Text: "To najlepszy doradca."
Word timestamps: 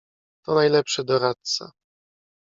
"To 0.45 0.55
najlepszy 0.55 1.03
doradca." 1.03 1.71